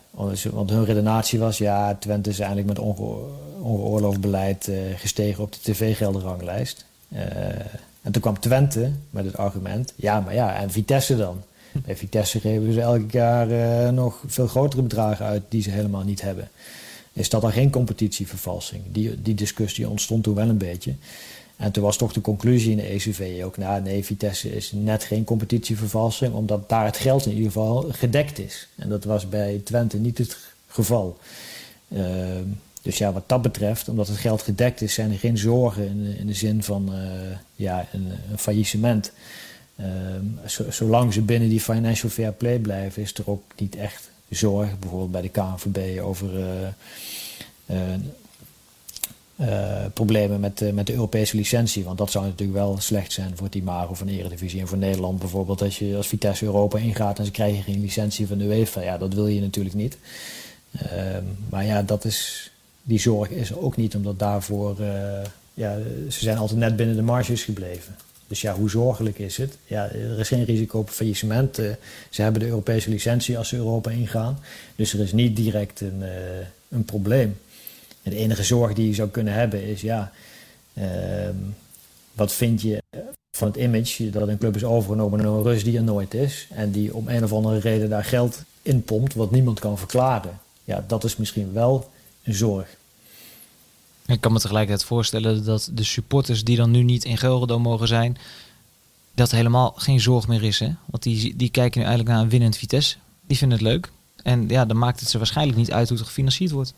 [0.51, 1.57] want hun redenatie was...
[1.57, 3.17] ja, Twente is eigenlijk met onge
[3.61, 6.85] ongeoorloofd beleid uh, gestegen op de tv-geldenranglijst.
[7.09, 7.19] Uh,
[8.01, 9.93] en toen kwam Twente met het argument...
[9.95, 11.43] ja, maar ja, en Vitesse dan?
[11.71, 15.43] Bij Vitesse geven ze elk jaar uh, nog veel grotere bedragen uit...
[15.49, 16.49] die ze helemaal niet hebben.
[17.13, 18.83] Is dat dan geen competitievervalsing?
[18.91, 20.93] Die, die discussie ontstond toen wel een beetje...
[21.57, 25.03] En toen was toch de conclusie in de ECV ook, nou nee, Vitesse is net
[25.03, 28.67] geen competitievervalsing, omdat daar het geld in ieder geval gedekt is.
[28.75, 30.37] En dat was bij Twente niet het
[30.67, 31.17] geval.
[31.87, 32.03] Uh,
[32.81, 36.03] dus ja, wat dat betreft, omdat het geld gedekt is, zijn er geen zorgen in
[36.03, 36.99] de, in de zin van uh,
[37.55, 39.11] ja, een, faillissement.
[39.75, 40.25] Ehm,
[40.69, 45.11] zolang ze binnen die financial fair play blijven, is er ook niet echt zorg, bijvoorbeeld
[45.11, 46.39] bij de KNVB, over
[47.69, 47.77] uh,
[49.93, 51.83] problemen met, met de Europese licentie.
[51.83, 54.59] Want dat zou natuurlijk wel slecht zijn voor het imago van Eredivisie.
[54.59, 58.27] En voor Nederland bijvoorbeeld, als je als Vitesse Europa ingaat en ze krijgen geen licentie
[58.27, 58.81] van de UEFA.
[58.81, 59.97] Ja, dat wil je natuurlijk niet.
[60.71, 62.51] Ehm, maar ja, dat is,
[62.83, 64.75] die zorg is er ook niet, omdat daarvoor...
[64.79, 65.21] Uh,
[65.53, 65.77] ja,
[66.09, 67.95] ze zijn altijd net binnen de marges gebleven.
[68.27, 69.57] Dus ja, hoe zorgelijk is het?
[69.65, 71.55] Ja, er is geen risico op faillissement.
[72.09, 74.39] Ze hebben de Europese licentie als ze Europa ingaan.
[74.75, 76.03] Dus er is niet direct een,
[76.69, 77.37] een probleem.
[78.05, 80.11] En de enige zorg die je zou kunnen hebben is, ja,
[80.73, 81.35] ehm,
[82.13, 82.83] wat vind je
[83.37, 86.47] van het image dat een club is overgenomen door een Rus die er nooit is.
[86.49, 90.39] En die om een of andere reden daar geld in pompt wat niemand kan verklaren.
[90.63, 91.89] Ja, dat is misschien wel
[92.23, 92.67] een zorg.
[94.05, 97.87] Ik kan me tegelijkertijd voorstellen dat de supporters die dan nu niet in Gelredome mogen
[97.87, 98.17] zijn,
[99.13, 100.59] dat helemaal geen zorg meer is.
[100.59, 100.69] Hè?
[100.85, 102.97] Want die, die kijken nu eigenlijk naar een winnend Vitesse.
[103.27, 103.91] Die vinden het leuk.
[104.23, 106.73] En ja, dan maakt het ze waarschijnlijk niet uit hoe het gefinancierd wordt.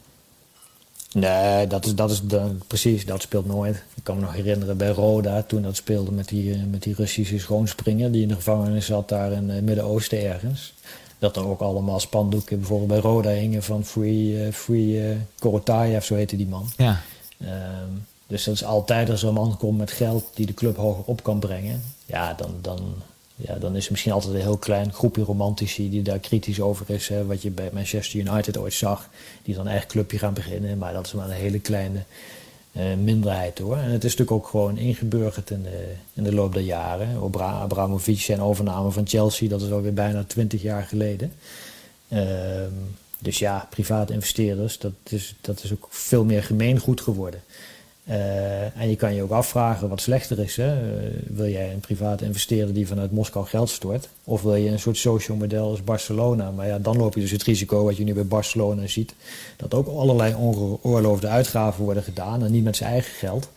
[1.13, 3.83] Nee, dat is, dat is de, precies, dat speelt nooit.
[3.95, 6.95] Ik kan me nog herinneren bij Roda, toen dat speelde met die, eh, met die
[6.95, 8.11] Russische schoonspringer...
[8.11, 10.73] die in de gevangenis zat daar in het Midden-Oosten ergens.
[11.19, 16.03] Dat er ook allemaal spandoeken bijvoorbeeld bij Roda hingen van Free, uh, free uh, Korotayev,
[16.03, 16.69] zo heette die man.
[16.77, 17.01] Ja.
[17.41, 20.77] Um, dus dat is altijd als er een man komt met geld die de club
[20.77, 21.83] hoger op kan brengen...
[22.05, 22.79] ja, dan, dan,
[23.39, 26.89] ja, dan is er misschien altijd een heel klein groepje romantici die daar kritisch over
[26.89, 27.07] is.
[27.07, 29.09] Hè, wat je bij Manchester United ooit zag,
[29.43, 30.77] die dan een eigen clubje gaan beginnen.
[30.77, 31.99] Maar dat is maar een hele kleine
[32.71, 33.77] uh, minderheid hoor.
[33.77, 37.21] En het is natuurlijk ook gewoon ingeburgerd in de, in de loop der jaren.
[37.21, 41.33] Obra Abramovic zijn overname van Chelsea, dat is alweer bijna twintig jaar geleden.
[42.09, 42.21] Uh,
[43.19, 47.41] dus ja, private investeerders, dat is, dat is ook veel meer gemeengoed geworden.
[48.09, 50.55] Uh, en je kan je ook afvragen wat slechter is.
[50.55, 50.75] Hè?
[50.75, 54.09] Uh, wil jij een private investeerder die vanuit Moskou geld stort?
[54.23, 56.51] Of wil je een soort social model als Barcelona?
[56.51, 59.13] Maar ja, dan loop je dus het risico wat je nu bij Barcelona ziet.
[59.57, 62.43] Dat ook allerlei ongeoorloofde uitgaven worden gedaan.
[62.43, 63.49] En niet met zijn eigen geld.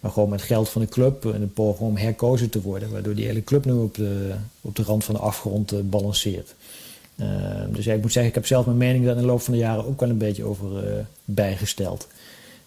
[0.00, 1.24] Maar gewoon met geld van de club.
[1.24, 2.90] In een poging om herkozen te worden.
[2.90, 6.54] Waardoor die hele club nu op de, op de rand van de afgrond uh, balanceert.
[7.70, 9.52] dus ja, ik moet zeggen, ik heb zelf mijn mening daar in de loop van
[9.52, 12.06] de jaren ook wel een beetje over bijgesteld.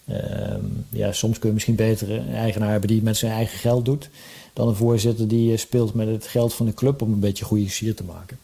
[0.10, 3.60] Ehm, ja, soms kun je misschien beter een eigenaar hebben die het met zijn eigen
[3.60, 4.10] geld doet.
[4.54, 7.46] Dan een voorzitter die eh, speelt met het geld van de club om een beetje
[7.46, 8.38] goede sier te maken.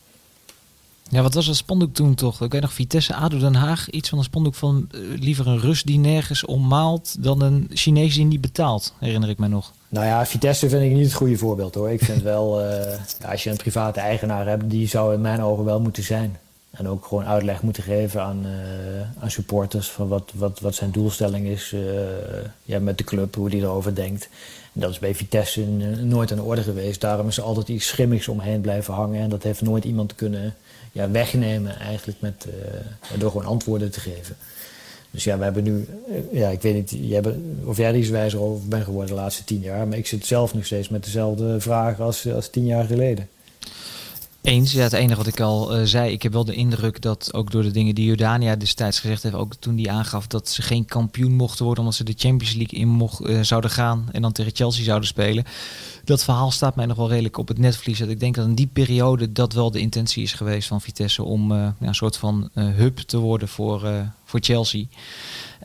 [1.10, 2.42] Ja, wat was dat spandoek toen toch?
[2.42, 3.90] Ik weet nog Vitesse ADO Den Haag.
[3.90, 8.16] Iets van een spandoek van uh, liever een Rus die nergens ommaalt dan een Chinees
[8.16, 8.94] die niet betaalt.
[9.00, 9.72] Herinner ik me nog.
[9.90, 11.92] Nou ja, Vitesse vind ik niet het goede voorbeeld hoor.
[11.92, 12.70] Ik vind wel, uh,
[13.32, 16.38] als je een private eigenaar hebt, die zou in mijn ogen wel moeten zijn.
[16.78, 20.92] En ook gewoon uitleg moeten geven aan, uh, aan supporters van wat, wat, wat zijn
[20.92, 21.82] doelstelling is uh,
[22.64, 24.30] ja, met de club, hoe die erover denkt.
[24.74, 25.66] En dat is bij Vitesse
[26.02, 27.02] nooit aan de orde geweest.
[27.02, 29.22] Daarom is er altijd iets schimmigs omheen blijven hangen.
[29.22, 30.54] En dat heeft nooit iemand kunnen
[30.92, 34.36] ja, wegnemen eigenlijk met, uh, door gewoon antwoorden te geven.
[35.12, 35.88] Dus ja, we hebben nu,
[36.32, 37.22] ja, ik weet niet jij
[37.64, 39.88] of jij er iets wijzer over bent geworden de laatste tien jaar.
[39.88, 43.28] Maar ik zit zelf nog steeds met dezelfde vragen als, als tien jaar geleden.
[44.46, 47.34] Eens, ja, het enige wat ik al uh, zei, ik heb wel de indruk dat
[47.34, 50.62] ook door de dingen die Jordania destijds gezegd heeft, ook toen die aangaf dat ze
[50.62, 54.22] geen kampioen mochten worden omdat ze de Champions League in mocht, uh, zouden gaan en
[54.22, 55.44] dan tegen Chelsea zouden spelen.
[56.04, 58.00] Dat verhaal staat mij nog wel redelijk op het netvlies.
[58.00, 61.24] Dat ik denk dat in die periode dat wel de intentie is geweest van Vitesse
[61.24, 64.86] om ja, een soort van hub te worden voor, voor Chelsea.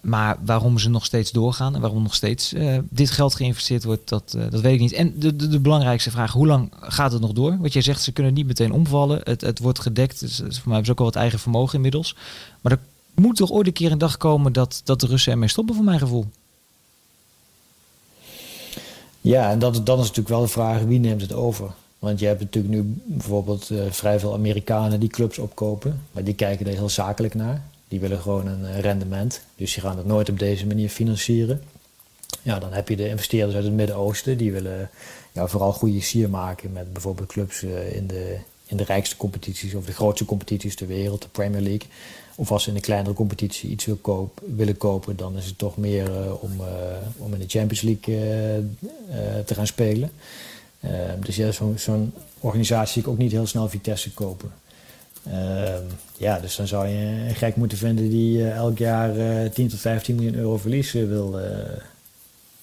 [0.02, 4.08] Maar waarom ze nog steeds doorgaan en waarom nog steeds uh, dit geld geïnvesteerd wordt,
[4.08, 4.92] dat, uh, dat weet ik niet.
[4.92, 7.58] En de, de, de, belangrijkste vraag, hoe lang gaat het nog door?
[7.60, 9.20] Wat jij zegt, ze kunnen niet meteen omvallen.
[9.24, 10.20] Het, het wordt gedekt.
[10.20, 12.16] Dus, voor mij hebben ze ook al wat eigen vermogen inmiddels.
[12.60, 12.78] Maar er
[13.14, 15.84] moet toch ooit een keer een dag komen dat, dat de Russen ermee stoppen, voor
[15.84, 16.26] mijn gevoel.
[19.20, 21.70] Ja, en dat, is natuurlijk wel de vraag, wie neemt het over?
[21.98, 26.00] Want je hebt natuurlijk nu bijvoorbeeld uh, vrij veel Amerikanen die clubs opkopen.
[26.12, 27.62] Maar die kijken er heel zakelijk naar.
[27.90, 29.40] Die willen gewoon een rendement.
[29.56, 31.62] Dus die gaan het nooit op deze manier financieren.
[32.42, 34.36] Ja, dan heb je de investeerders uit het Midden-Oosten.
[34.36, 34.90] Die willen
[35.32, 39.84] ja, vooral goede sier maken met bijvoorbeeld clubs in de, in de rijkste competities of
[39.84, 41.88] de grootste competities ter wereld, de Premier League.
[42.34, 45.58] Of als ze in een kleinere competitie iets wil koop, willen kopen, dan is het
[45.58, 46.50] toch meer om,
[47.16, 48.14] om in de Champions League
[49.44, 50.10] te gaan spelen.
[51.20, 52.08] dus ja, zo'n zo
[52.40, 54.52] organisatie zie ik ook niet heel snel Vitesse kopen.
[55.26, 55.74] Uh,
[56.16, 59.68] ja, dus dan zou je een gek moeten vinden die uh, elk jaar uh, 10
[59.68, 61.40] tot 15 miljoen euro verlies wil,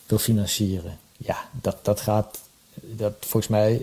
[0.07, 0.97] wil financieren.
[1.17, 2.39] Ja, dat, dat gaat,
[2.73, 3.81] dat, volgens mij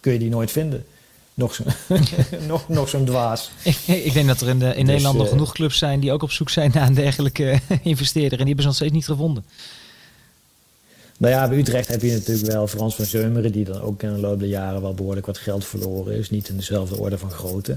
[0.00, 0.86] kun je die nooit vinden.
[1.34, 1.66] Nog zo'n
[2.46, 3.50] nog, nog zo'n dwaas.
[3.86, 6.22] Ik, denk dat er in, de, in dus, Nederland nog genoeg clubs zijn die ook
[6.22, 8.38] op zoek zijn naar een dergelijke investeerder.
[8.38, 9.44] En die hebben ze nog steeds niet gevonden.
[11.20, 13.52] Nou ja, bij Utrecht heb je natuurlijk wel Frans van Zeumeren...
[13.52, 16.30] die dan ook in de loop der jaren wel behoorlijk wat geld verloren is.
[16.30, 17.76] Niet in dezelfde orde van grootte.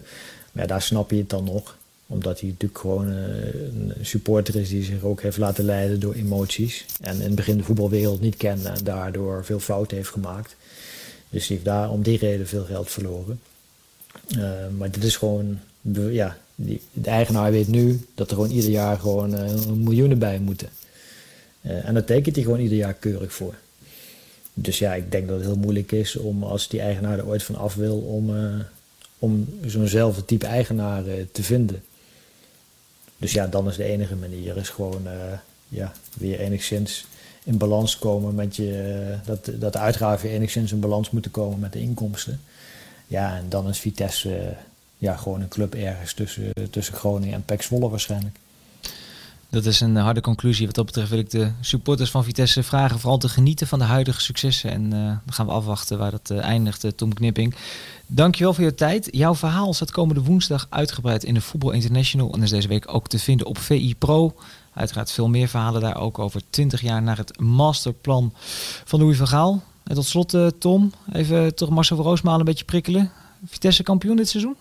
[0.52, 1.78] Maar ja, daar snap je het dan nog.
[2.08, 4.70] Omdat hij natuurlijk gewoon eh, een supporter is...
[4.70, 6.86] die zich ook heeft laten leiden door emoties.
[7.02, 8.70] En in het begin de voetbalwereld niet kende...
[8.70, 10.56] en daardoor veel fouten heeft gemaakt.
[11.30, 13.40] Dus hij heeft daar om die reden veel geld verloren.
[14.38, 15.60] Uh, maar dit is gewoon...
[16.12, 20.40] Ja, die, de eigenaar weet nu dat er gewoon ieder jaar gewoon uh, miljoenen bij
[20.40, 20.70] moeten.
[21.66, 23.56] Uh, en daar tekent hij gewoon ieder jaar keurig voor.
[24.54, 27.44] Dus ja, ik denk dat het heel moeilijk is om als die eigenaar er ooit
[27.44, 28.60] van af wil, om, uh,
[29.20, 31.84] om zo'nzelfde type eigenaar uh, te vinden.
[33.18, 35.08] Dus ja, dan is de enige manier is gewoon
[35.68, 37.06] ja, weer enigszins
[37.44, 39.18] in balans komen met je.
[39.26, 42.42] dat, dat de uitgaven enigszins in balans moeten komen met de inkomsten.
[43.08, 44.56] Ja, en dan is Vitesse
[44.98, 48.36] ja, gewoon een club ergens tussen, tussen Groningen en PEC Zwolle waarschijnlijk.
[49.54, 50.66] Dat is een harde conclusie.
[50.66, 53.86] Wat dat betreft wil ik de supporters van Vitesse vragen vooral te genieten van de
[53.86, 54.72] huidige successen.
[54.72, 57.56] En uh, dan gaan we afwachten waar dat uh, eindigt, Tom Knipping.
[58.08, 59.08] Dankjewel voor je tijd.
[59.12, 62.34] Jouw verhaal staat komende woensdag uitgebreid in de Voetbal International.
[62.34, 64.36] En is deze week ook te vinden op VI Pro.
[64.74, 68.34] Uiteraard veel meer verhalen daar ook over 20 jaar naar het masterplan
[68.84, 69.64] van Louis van Gaal.
[69.84, 73.12] En tot slot, Tom, even toch Marcel van Roosmalen een beetje prikkelen.
[73.46, 74.56] Vitesse kampioen dit seizoen?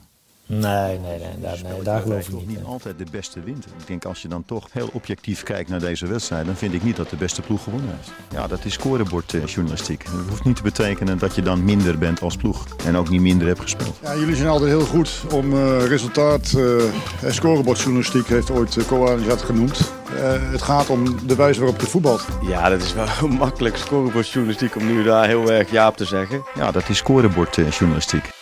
[0.61, 2.47] Nee, nee, nee, daar, nee, daar geloof ik niet.
[2.47, 3.65] niet altijd de beste wint.
[3.65, 6.83] Ik denk als je dan toch heel objectief kijkt naar deze wedstrijd, dan vind ik
[6.83, 8.11] niet dat de beste ploeg gewonnen heeft.
[8.31, 10.05] Ja, dat is scorebordjournalistiek.
[10.05, 13.21] Dat hoeft niet te betekenen dat je dan minder bent als ploeg en ook niet
[13.21, 13.99] minder hebt gespeeld.
[14.03, 16.53] Ja, jullie zijn altijd heel goed om uh, resultaat.
[16.57, 16.83] Uh,
[17.29, 19.93] scorebordjournalistiek heeft ooit uh, Koan dat genoemd.
[20.15, 22.27] Uh, het gaat om de wijze waarop je voetbalt.
[22.47, 26.43] Ja, dat is wel makkelijk scorebordjournalistiek om nu daar heel erg ja op te zeggen.
[26.55, 28.41] Ja, dat is scorebordjournalistiek.